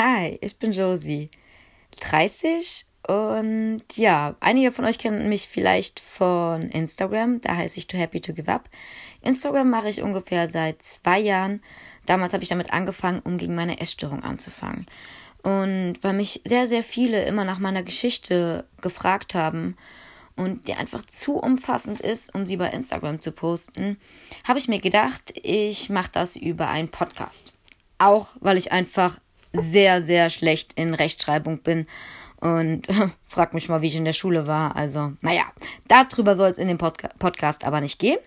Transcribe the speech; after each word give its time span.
Hi, 0.00 0.38
ich 0.42 0.56
bin 0.60 0.70
Josie, 0.70 1.28
30 1.98 2.86
und 3.08 3.82
ja, 3.96 4.36
einige 4.38 4.70
von 4.70 4.84
euch 4.84 4.96
kennen 4.96 5.28
mich 5.28 5.48
vielleicht 5.48 5.98
von 5.98 6.68
Instagram, 6.68 7.40
da 7.40 7.56
heiße 7.56 7.78
ich 7.78 7.88
Too 7.88 7.98
Happy 7.98 8.20
to 8.20 8.32
Give 8.32 8.48
Up. 8.48 8.70
Instagram 9.22 9.68
mache 9.68 9.88
ich 9.88 10.00
ungefähr 10.00 10.48
seit 10.50 10.84
zwei 10.84 11.18
Jahren. 11.18 11.60
Damals 12.06 12.32
habe 12.32 12.44
ich 12.44 12.48
damit 12.48 12.72
angefangen, 12.72 13.18
um 13.24 13.38
gegen 13.38 13.56
meine 13.56 13.80
Essstörung 13.80 14.22
anzufangen. 14.22 14.86
Und 15.42 15.94
weil 16.02 16.12
mich 16.12 16.42
sehr, 16.44 16.68
sehr 16.68 16.84
viele 16.84 17.24
immer 17.24 17.42
nach 17.42 17.58
meiner 17.58 17.82
Geschichte 17.82 18.68
gefragt 18.80 19.34
haben 19.34 19.76
und 20.36 20.68
die 20.68 20.74
einfach 20.74 21.02
zu 21.02 21.38
umfassend 21.38 22.00
ist, 22.00 22.32
um 22.36 22.46
sie 22.46 22.56
bei 22.56 22.70
Instagram 22.70 23.20
zu 23.20 23.32
posten, 23.32 23.98
habe 24.46 24.60
ich 24.60 24.68
mir 24.68 24.78
gedacht, 24.78 25.32
ich 25.42 25.90
mache 25.90 26.12
das 26.12 26.36
über 26.36 26.68
einen 26.68 26.88
Podcast. 26.88 27.52
Auch 27.98 28.28
weil 28.38 28.58
ich 28.58 28.70
einfach 28.70 29.18
sehr, 29.58 30.02
sehr 30.02 30.30
schlecht 30.30 30.72
in 30.74 30.94
Rechtschreibung 30.94 31.58
bin. 31.58 31.86
Und 32.40 32.88
frag 33.26 33.54
mich 33.54 33.68
mal, 33.68 33.82
wie 33.82 33.88
ich 33.88 33.96
in 33.96 34.04
der 34.04 34.12
Schule 34.12 34.46
war. 34.46 34.76
Also, 34.76 35.12
naja, 35.20 35.44
darüber 35.88 36.36
soll 36.36 36.50
es 36.50 36.58
in 36.58 36.68
dem 36.68 36.78
Podca 36.78 37.08
Podcast 37.18 37.64
aber 37.64 37.80
nicht 37.80 37.98
gehen, 37.98 38.18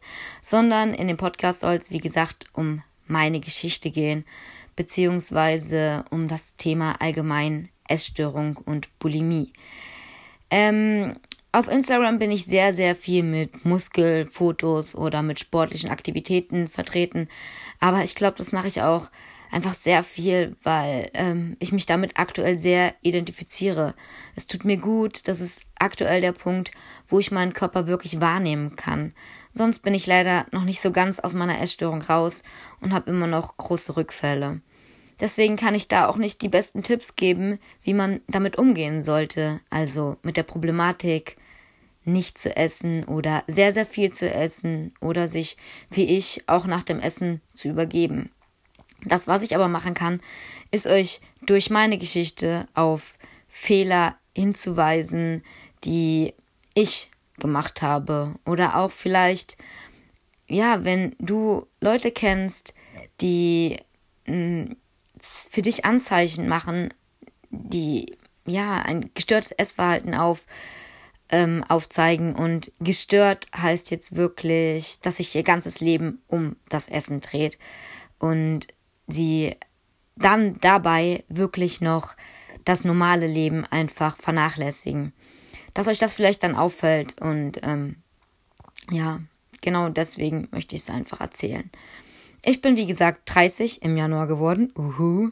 sondern 0.41 0.93
in 0.93 1.07
dem 1.07 1.17
Podcast 1.17 1.61
soll 1.61 1.75
es, 1.75 1.91
wie 1.91 1.99
gesagt, 1.99 2.45
um 2.53 2.83
meine 3.07 3.39
Geschichte 3.39 3.91
gehen, 3.91 4.25
beziehungsweise 4.75 6.05
um 6.09 6.27
das 6.27 6.55
Thema 6.55 6.95
allgemein 6.99 7.69
Essstörung 7.87 8.57
und 8.57 8.87
Bulimie. 8.99 9.51
Ähm, 10.49 11.15
auf 11.53 11.67
Instagram 11.67 12.17
bin 12.17 12.31
ich 12.31 12.45
sehr, 12.45 12.73
sehr 12.73 12.95
viel 12.95 13.23
mit 13.23 13.65
Muskelfotos 13.65 14.95
oder 14.95 15.21
mit 15.21 15.39
sportlichen 15.39 15.89
Aktivitäten 15.89 16.69
vertreten. 16.69 17.27
Aber 17.79 18.03
ich 18.03 18.15
glaube, 18.15 18.37
das 18.37 18.53
mache 18.53 18.69
ich 18.69 18.81
auch 18.81 19.09
einfach 19.51 19.73
sehr 19.73 20.01
viel, 20.03 20.55
weil 20.63 21.11
ähm, 21.13 21.57
ich 21.59 21.71
mich 21.71 21.85
damit 21.85 22.17
aktuell 22.17 22.57
sehr 22.57 22.95
identifiziere. 23.01 23.93
Es 24.35 24.47
tut 24.47 24.65
mir 24.65 24.77
gut, 24.77 25.27
das 25.27 25.41
ist 25.41 25.65
aktuell 25.77 26.21
der 26.21 26.31
Punkt, 26.31 26.71
wo 27.07 27.19
ich 27.19 27.31
meinen 27.31 27.53
Körper 27.53 27.85
wirklich 27.85 28.21
wahrnehmen 28.21 28.75
kann. 28.75 29.13
Sonst 29.53 29.79
bin 29.79 29.93
ich 29.93 30.07
leider 30.07 30.45
noch 30.51 30.63
nicht 30.63 30.81
so 30.81 30.91
ganz 30.91 31.19
aus 31.19 31.33
meiner 31.33 31.61
Essstörung 31.61 32.01
raus 32.01 32.43
und 32.79 32.93
habe 32.93 33.11
immer 33.11 33.27
noch 33.27 33.57
große 33.57 33.97
Rückfälle. 33.97 34.61
Deswegen 35.19 35.57
kann 35.57 35.75
ich 35.75 35.87
da 35.87 36.07
auch 36.07 36.17
nicht 36.17 36.41
die 36.41 36.49
besten 36.49 36.81
Tipps 36.81 37.15
geben, 37.15 37.59
wie 37.83 37.93
man 37.93 38.21
damit 38.27 38.57
umgehen 38.57 39.03
sollte. 39.03 39.59
Also 39.69 40.17
mit 40.23 40.37
der 40.37 40.43
Problematik, 40.43 41.37
nicht 42.03 42.39
zu 42.39 42.55
essen 42.55 43.03
oder 43.03 43.43
sehr, 43.47 43.71
sehr 43.71 43.85
viel 43.85 44.11
zu 44.11 44.27
essen 44.27 44.95
oder 45.01 45.27
sich, 45.27 45.57
wie 45.91 46.05
ich, 46.05 46.43
auch 46.47 46.65
nach 46.65 46.81
dem 46.81 46.99
Essen 46.99 47.41
zu 47.53 47.69
übergeben. 47.69 48.31
Das, 49.05 49.27
was 49.27 49.41
ich 49.41 49.55
aber 49.55 49.67
machen 49.67 49.93
kann, 49.93 50.21
ist 50.71 50.87
euch 50.87 51.21
durch 51.45 51.69
meine 51.69 51.97
Geschichte 51.97 52.67
auf 52.73 53.15
Fehler 53.47 54.15
hinzuweisen, 54.35 55.43
die 55.83 56.33
ich 56.73 57.09
gemacht 57.39 57.81
habe. 57.81 58.35
Oder 58.45 58.77
auch 58.77 58.91
vielleicht, 58.91 59.57
ja, 60.47 60.83
wenn 60.83 61.15
du 61.19 61.67
Leute 61.81 62.11
kennst, 62.11 62.73
die 63.19 63.77
mh, 64.25 64.33
hm, 64.33 64.77
für 65.19 65.61
dich 65.61 65.85
Anzeichen 65.85 66.47
machen, 66.47 66.93
die 67.49 68.17
ja 68.45 68.77
ein 68.77 69.11
gestörtes 69.13 69.51
Essverhalten 69.51 70.15
auf, 70.15 70.47
ähm, 71.29 71.63
aufzeigen. 71.67 72.35
Und 72.35 72.71
gestört 72.79 73.47
heißt 73.55 73.91
jetzt 73.91 74.15
wirklich, 74.15 74.99
dass 75.01 75.17
sich 75.17 75.35
ihr 75.35 75.43
ganzes 75.43 75.79
Leben 75.79 76.21
um 76.27 76.55
das 76.69 76.87
Essen 76.87 77.21
dreht. 77.21 77.57
Und 78.19 78.67
sie 79.11 79.55
dann 80.15 80.57
dabei 80.61 81.23
wirklich 81.29 81.81
noch 81.81 82.15
das 82.65 82.85
normale 82.85 83.27
Leben 83.27 83.65
einfach 83.65 84.17
vernachlässigen. 84.17 85.13
Dass 85.73 85.87
euch 85.87 85.99
das 85.99 86.13
vielleicht 86.13 86.43
dann 86.43 86.55
auffällt 86.55 87.19
und 87.21 87.59
ähm, 87.63 87.97
ja, 88.89 89.21
genau 89.61 89.89
deswegen 89.89 90.47
möchte 90.51 90.75
ich 90.75 90.81
es 90.81 90.89
einfach 90.89 91.21
erzählen. 91.21 91.69
Ich 92.43 92.61
bin 92.61 92.75
wie 92.75 92.87
gesagt 92.87 93.21
30 93.25 93.83
im 93.83 93.95
Januar 93.95 94.27
geworden 94.27 94.73
uhu, 94.75 95.31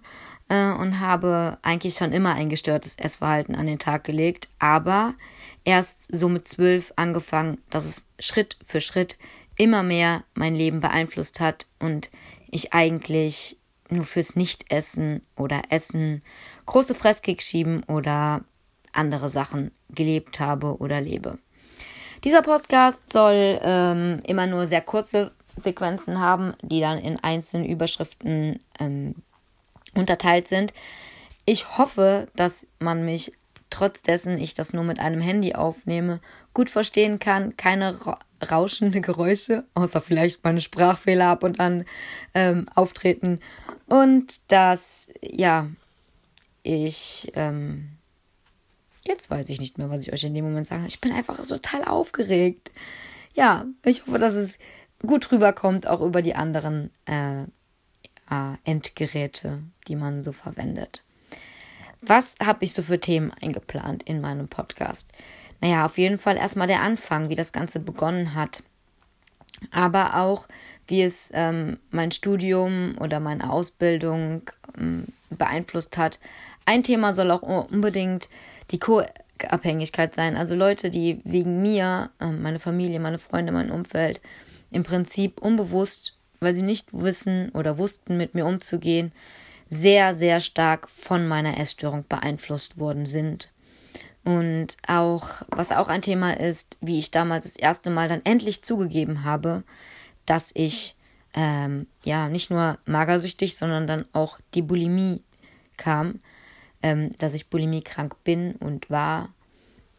äh, 0.50 0.72
und 0.72 1.00
habe 1.00 1.57
eigentlich 1.62 1.95
schon 1.95 2.12
immer 2.12 2.34
ein 2.34 2.50
gestörtes 2.50 2.95
Essverhalten 2.97 3.56
an 3.56 3.68
den 3.68 3.79
Tag 3.79 4.03
gelegt, 4.03 4.50
aber 4.59 5.16
erst 5.63 5.95
so 6.09 6.28
mit 6.28 6.47
zwölf 6.47 6.91
angefangen, 6.95 7.59
dass 7.69 7.85
es 7.85 8.09
Schritt 8.19 8.57
für 8.66 8.81
Schritt 8.81 9.18
immer 9.56 9.84
mehr 9.84 10.23
mein 10.34 10.56
Leben 10.56 10.81
beeinflusst 10.81 11.39
hat 11.39 11.68
und 11.79 12.09
ich 12.50 12.73
eigentlich 12.73 13.59
nur 13.91 14.05
fürs 14.05 14.35
Nichtessen 14.35 15.22
oder 15.35 15.61
Essen, 15.69 16.22
große 16.66 16.95
Fresskicks 16.95 17.45
schieben 17.47 17.83
oder 17.83 18.44
andere 18.91 19.29
Sachen 19.29 19.72
gelebt 19.89 20.39
habe 20.39 20.77
oder 20.77 21.01
lebe. 21.01 21.38
Dieser 22.23 22.41
Podcast 22.41 23.09
soll 23.09 23.59
ähm, 23.61 24.22
immer 24.27 24.45
nur 24.45 24.67
sehr 24.67 24.81
kurze 24.81 25.31
Sequenzen 25.55 26.19
haben, 26.19 26.53
die 26.61 26.81
dann 26.81 26.97
in 26.97 27.17
einzelnen 27.17 27.66
Überschriften 27.66 28.59
ähm, 28.79 29.16
unterteilt 29.95 30.47
sind. 30.47 30.73
Ich 31.45 31.77
hoffe, 31.77 32.27
dass 32.35 32.67
man 32.79 33.06
mich 33.06 33.31
trotz 33.79 34.01
dessen 34.01 34.38
ich 34.38 34.53
das 34.53 34.73
nur 34.73 34.84
mit 34.84 35.00
einem 35.00 35.22
Handy 35.22 35.56
aufnehme, 35.56 36.19
gut 36.53 36.69
verstehen 36.69 37.17
kann, 37.17 37.56
keine 37.56 37.97
rauschende 38.51 39.00
Geräusche, 39.00 39.63
außer 39.73 40.01
vielleicht 40.01 40.44
meine 40.44 40.59
Sprachfehler 40.59 41.28
ab 41.28 41.44
und 41.44 41.62
an 41.62 41.85
ähm, 42.34 42.68
auftreten 42.75 43.39
und 43.88 44.51
dass, 44.51 45.07
ja, 45.22 45.69
ich, 46.62 47.31
ähm, 47.35 47.91
jetzt 49.06 49.29
weiß 49.29 49.47
ich 49.47 49.62
nicht 49.62 49.78
mehr, 49.78 49.89
was 49.89 50.01
ich 50.01 50.12
euch 50.12 50.25
in 50.25 50.34
dem 50.34 50.44
Moment 50.44 50.68
sage. 50.68 50.84
Ich 50.88 51.00
bin 51.00 51.13
einfach 51.13 51.38
total 51.47 51.85
aufgeregt. 51.85 52.72
Ja, 53.34 53.66
ich 53.85 54.06
hoffe, 54.06 54.19
dass 54.19 54.34
es 54.34 54.59
gut 55.07 55.31
rüberkommt, 55.31 55.88
auch 55.88 56.01
über 56.01 56.22
die 56.22 56.35
anderen 56.35 56.91
äh, 57.06 57.45
Endgeräte, 58.66 59.63
die 59.88 59.95
man 59.95 60.22
so 60.22 60.34
verwendet. 60.34 61.06
Was 62.02 62.36
habe 62.44 62.64
ich 62.66 62.74
so 62.74 62.82
für 62.82 63.00
Themen 63.00 63.32
eingeplant 63.42 64.04
in 64.04 64.22
meinem 64.22 64.48
Podcast? 64.48 65.10
Naja, 65.62 65.86
auf 65.86 65.98
jeden 65.98 66.18
Fall 66.18 66.38
erstmal 66.38 66.68
der 66.68 66.82
Anfang, 66.82 67.30
wie 67.30 67.36
das 67.36 67.52
Ganze 67.52 67.80
begonnen 67.80 68.34
hat. 68.34 68.64
Aber 69.72 70.16
auch, 70.16 70.48
wie 70.88 71.02
es 71.02 71.32
ähm, 71.34 71.80
mein 71.92 72.12
Studium 72.12 72.96
oder 73.00 73.20
meine 73.20 73.52
Ausbildung 73.52 74.44
ähm, 74.78 75.08
beeinflusst 75.30 75.98
hat. 75.98 76.20
Ein 76.66 76.84
Thema 76.84 77.14
soll 77.14 77.32
auch 77.32 77.42
unbedingt 77.42 78.30
die 78.72 78.80
Co-Abhängigkeit 78.80 80.14
sein. 80.14 80.38
Also 80.38 80.56
Leute, 80.56 80.90
die 80.90 81.20
wegen 81.26 81.62
mir, 81.62 82.12
äh, 82.22 82.31
meine 82.31 82.60
Familie, 82.60 83.02
meine 83.02 83.20
Freunde, 83.20 83.52
mein 83.52 83.72
Umfeld, 83.72 84.22
im 84.72 84.84
Prinzip 84.84 85.42
unbewusst, 85.42 86.16
weil 86.40 86.56
sie 86.56 86.62
nicht 86.62 86.94
wissen 86.94 87.50
oder 87.50 87.78
wussten, 87.78 88.16
mit 88.16 88.34
mir 88.34 88.46
umzugehen, 88.46 89.12
sehr, 89.69 90.16
sehr 90.16 90.40
stark 90.40 90.90
von 90.90 91.28
meiner 91.28 91.57
Essstörung 91.57 92.06
beeinflusst 92.07 92.78
worden 92.78 93.06
sind. 93.06 93.52
Und 94.24 94.78
auch, 94.88 95.44
was 95.50 95.72
auch 95.72 95.88
ein 95.88 96.02
Thema 96.02 96.38
ist, 96.38 96.78
wie 96.81 97.00
ich 97.00 97.12
damals 97.12 97.46
das 97.46 97.56
erste 97.56 97.90
Mal 97.90 98.09
dann 98.09 98.25
endlich 98.25 98.63
zugegeben 98.63 99.24
habe, 99.24 99.63
dass 100.25 100.52
ich 100.53 100.96
ähm, 101.34 101.88
ja 102.03 102.30
nicht 102.30 102.50
nur 102.50 102.78
magersüchtig, 102.85 103.56
sondern 103.56 103.88
dann 103.88 104.06
auch 104.13 104.40
die 104.53 104.62
Bulimie 104.62 105.24
kam, 105.78 106.19
ähm, 106.84 107.12
dass 107.18 107.34
ich 107.34 107.47
bulimiekrank 107.47 108.24
bin 108.24 108.53
und 108.56 108.90
war. 108.90 109.30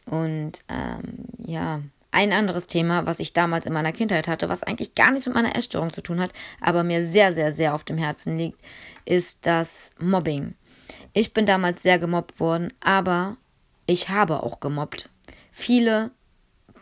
Und 0.04 0.64
ähm, 0.68 1.24
ja, 1.44 1.80
ein 2.12 2.32
anderes 2.32 2.66
Thema, 2.66 3.06
was 3.06 3.20
ich 3.20 3.32
damals 3.32 3.66
in 3.66 3.72
meiner 3.72 3.92
Kindheit 3.92 4.28
hatte, 4.28 4.48
was 4.48 4.62
eigentlich 4.62 4.94
gar 4.94 5.10
nichts 5.10 5.26
mit 5.26 5.34
meiner 5.34 5.54
Essstörung 5.54 5.92
zu 5.92 6.02
tun 6.02 6.20
hat, 6.20 6.32
aber 6.60 6.82
mir 6.82 7.06
sehr, 7.06 7.32
sehr, 7.32 7.52
sehr 7.52 7.74
auf 7.74 7.84
dem 7.84 7.98
Herzen 7.98 8.36
liegt, 8.36 8.60
ist 9.04 9.46
das 9.46 9.92
Mobbing. 9.98 10.54
Ich 11.12 11.32
bin 11.32 11.46
damals 11.46 11.82
sehr 11.82 11.98
gemobbt 11.98 12.40
worden, 12.40 12.72
aber 12.80 13.36
ich 13.86 14.08
habe 14.08 14.42
auch 14.42 14.60
gemobbt. 14.60 15.10
Viele, 15.52 16.10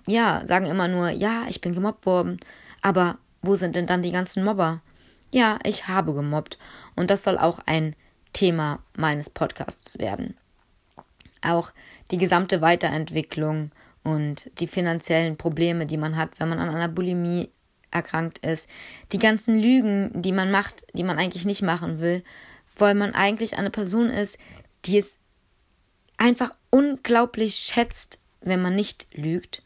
ja, 0.07 0.43
sagen 0.47 0.67
immer 0.67 0.89
nur, 0.89 1.11
ja, 1.11 1.45
ich 1.49 1.61
bin 1.61 1.75
gemobbt 1.75 2.07
worden, 2.07 2.41
aber 2.81 3.19
wo 3.43 3.57
sind 3.57 3.77
denn 3.77 3.87
dann 3.87 4.03
die 4.03 4.13
ganzen 4.13 4.45
Mobber? 4.45 4.83
Ja, 5.33 5.59
ich 5.65 5.89
habe 5.89 6.15
gemobbt 6.15 6.59
und 6.97 7.11
das 7.11 7.23
soll 7.23 7.39
auch 7.39 7.61
ein 7.67 7.95
Thema 8.33 8.81
meines 8.97 9.31
Podcasts 9.31 9.99
werden. 9.99 10.37
Auch 11.43 11.73
die 12.11 12.19
gesamte 12.19 12.61
Weiterentwicklung 12.61 13.71
und 14.05 14.51
die 14.61 14.67
finanziellen 14.67 15.37
Probleme, 15.37 15.87
die 15.87 15.97
man 15.97 16.17
hat, 16.17 16.39
wenn 16.41 16.49
man 16.49 16.59
an 16.59 16.75
einer 16.75 16.89
Bulimie 16.89 17.51
erkrankt 17.91 18.39
ist, 18.39 18.69
die 19.13 19.19
ganzen 19.19 19.59
Lügen, 19.59 20.23
die 20.23 20.33
man 20.33 20.51
macht, 20.51 20.85
die 20.93 21.05
man 21.05 21.19
eigentlich 21.19 21.45
nicht 21.45 21.63
machen 21.63 22.01
will, 22.01 22.23
weil 22.77 22.95
man 22.95 23.15
eigentlich 23.15 23.59
eine 23.59 23.71
Person 23.71 24.11
ist, 24.11 24.39
die 24.85 24.99
es 24.99 25.19
einfach 26.17 26.55
unglaublich 26.71 27.57
schätzt, 27.57 28.21
wenn 28.41 28.63
man 28.63 28.75
nicht 28.75 29.09
lügt, 29.15 29.63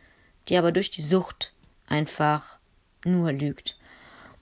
die 0.49 0.57
aber 0.57 0.73
durch 0.73 0.91
die 0.91 1.03
Sucht 1.03 1.53
einfach 1.89 2.59
nur 3.05 3.33
lügt. 3.33 3.79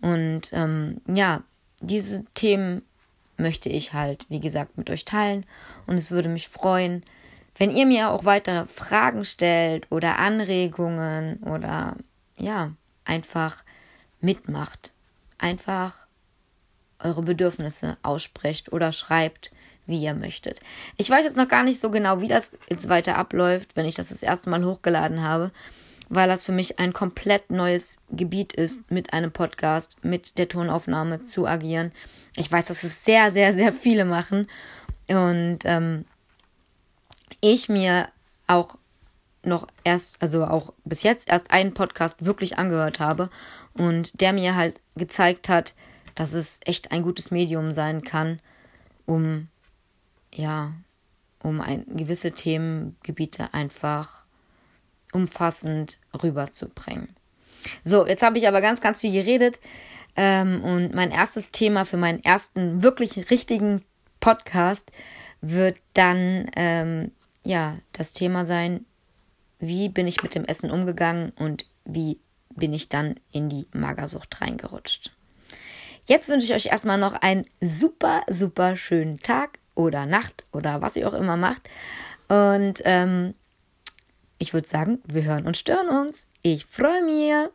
Und 0.00 0.52
ähm, 0.52 1.00
ja, 1.06 1.42
diese 1.80 2.24
Themen 2.34 2.82
möchte 3.36 3.68
ich 3.68 3.92
halt, 3.92 4.26
wie 4.28 4.40
gesagt, 4.40 4.78
mit 4.78 4.90
euch 4.90 5.04
teilen. 5.04 5.46
Und 5.86 5.96
es 5.96 6.10
würde 6.10 6.28
mich 6.28 6.48
freuen, 6.48 7.02
wenn 7.56 7.70
ihr 7.70 7.86
mir 7.86 8.10
auch 8.10 8.24
weitere 8.24 8.66
Fragen 8.66 9.24
stellt 9.24 9.86
oder 9.90 10.18
Anregungen 10.18 11.38
oder 11.42 11.96
ja, 12.36 12.72
einfach 13.04 13.64
mitmacht. 14.20 14.92
Einfach 15.38 16.06
eure 16.98 17.22
Bedürfnisse 17.22 17.96
aussprecht 18.02 18.72
oder 18.72 18.92
schreibt, 18.92 19.50
wie 19.86 20.02
ihr 20.02 20.14
möchtet. 20.14 20.60
Ich 20.96 21.08
weiß 21.08 21.24
jetzt 21.24 21.36
noch 21.36 21.48
gar 21.48 21.62
nicht 21.62 21.80
so 21.80 21.90
genau, 21.90 22.20
wie 22.20 22.28
das 22.28 22.56
jetzt 22.68 22.88
weiter 22.88 23.16
abläuft, 23.16 23.74
wenn 23.74 23.86
ich 23.86 23.94
das 23.94 24.08
das 24.08 24.22
erste 24.22 24.50
Mal 24.50 24.64
hochgeladen 24.64 25.22
habe, 25.22 25.50
weil 26.08 26.28
das 26.28 26.44
für 26.44 26.52
mich 26.52 26.78
ein 26.78 26.92
komplett 26.92 27.50
neues 27.50 27.98
Gebiet 28.10 28.52
ist, 28.52 28.90
mit 28.90 29.12
einem 29.12 29.32
Podcast, 29.32 30.04
mit 30.04 30.38
der 30.38 30.48
Tonaufnahme 30.48 31.22
zu 31.22 31.46
agieren. 31.46 31.92
Ich 32.36 32.50
weiß, 32.52 32.66
dass 32.66 32.84
es 32.84 33.04
sehr, 33.04 33.32
sehr, 33.32 33.52
sehr 33.52 33.72
viele 33.72 34.04
machen 34.04 34.46
und 35.08 35.60
ähm, 35.64 36.04
ich 37.40 37.68
mir 37.68 38.08
auch 38.46 38.76
noch 39.42 39.66
erst, 39.84 40.20
also 40.20 40.44
auch 40.44 40.72
bis 40.84 41.02
jetzt 41.02 41.28
erst 41.28 41.50
einen 41.50 41.72
Podcast 41.72 42.24
wirklich 42.24 42.58
angehört 42.58 43.00
habe 43.00 43.30
und 43.74 44.20
der 44.20 44.32
mir 44.32 44.54
halt 44.54 44.80
gezeigt 44.96 45.48
hat, 45.48 45.74
dass 46.14 46.32
es 46.32 46.60
echt 46.64 46.92
ein 46.92 47.02
gutes 47.02 47.30
Medium 47.30 47.72
sein 47.72 48.02
kann, 48.02 48.40
um 49.06 49.48
ja, 50.34 50.72
um 51.42 51.60
ein, 51.60 51.84
gewisse 51.88 52.32
Themengebiete 52.32 53.54
einfach 53.54 54.24
umfassend 55.12 55.98
rüberzubringen. 56.22 57.08
So, 57.84 58.06
jetzt 58.06 58.22
habe 58.22 58.38
ich 58.38 58.46
aber 58.46 58.60
ganz, 58.60 58.80
ganz 58.80 58.98
viel 58.98 59.12
geredet. 59.12 59.58
Ähm, 60.16 60.62
und 60.62 60.94
mein 60.94 61.10
erstes 61.10 61.50
Thema 61.50 61.84
für 61.84 61.96
meinen 61.96 62.22
ersten 62.22 62.82
wirklich 62.82 63.30
richtigen 63.30 63.84
Podcast 64.20 64.92
wird 65.40 65.78
dann 65.94 66.50
ähm, 66.56 67.12
ja 67.44 67.78
das 67.92 68.12
Thema 68.12 68.44
sein, 68.46 68.84
wie 69.58 69.88
bin 69.88 70.06
ich 70.06 70.22
mit 70.22 70.34
dem 70.34 70.44
Essen 70.44 70.70
umgegangen 70.70 71.32
und 71.36 71.66
wie 71.84 72.18
bin 72.54 72.72
ich 72.72 72.88
dann 72.88 73.16
in 73.32 73.48
die 73.48 73.66
Magersucht 73.72 74.40
reingerutscht. 74.40 75.12
Jetzt 76.04 76.28
wünsche 76.28 76.46
ich 76.46 76.54
euch 76.54 76.72
erstmal 76.72 76.98
noch 76.98 77.12
einen 77.12 77.44
super, 77.60 78.22
super 78.28 78.76
schönen 78.76 79.18
Tag 79.18 79.58
oder 79.74 80.06
Nacht 80.06 80.44
oder 80.52 80.82
was 80.82 80.96
ihr 80.96 81.08
auch 81.08 81.14
immer 81.14 81.36
macht. 81.36 81.68
Und 82.28 82.82
ähm, 82.84 83.34
ich 84.38 84.54
würde 84.54 84.66
sagen, 84.66 85.00
wir 85.04 85.24
hören 85.24 85.46
und 85.46 85.56
stören 85.56 85.88
uns. 85.88 86.26
Ich 86.42 86.64
freue 86.66 87.02
mich. 87.04 87.50